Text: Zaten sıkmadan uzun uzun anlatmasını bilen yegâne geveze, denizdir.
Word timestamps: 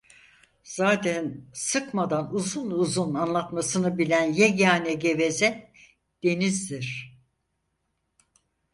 Zaten 0.63 1.45
sıkmadan 1.53 2.33
uzun 2.35 2.71
uzun 2.71 3.13
anlatmasını 3.13 3.97
bilen 3.97 4.33
yegâne 4.33 4.93
geveze, 4.93 5.71
denizdir. 6.23 7.17